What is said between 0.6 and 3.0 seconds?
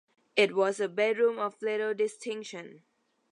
a bedroom of little distinction.